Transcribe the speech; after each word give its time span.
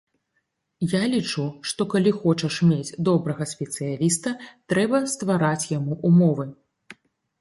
Я 0.93 1.01
лічу, 1.11 1.43
што 1.71 1.81
калі 1.93 2.13
хочаш 2.23 2.57
мець 2.71 2.95
добрага 3.09 3.49
спецыяліста, 3.53 4.35
трэба 4.73 5.03
стварыць 5.13 5.69
яму 5.77 5.93
ўмовы. 6.11 6.45